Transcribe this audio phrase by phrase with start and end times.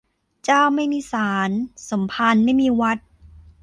[0.45, 1.49] เจ้าไม่มีศาล
[1.89, 2.97] สมภารไม่มีวัด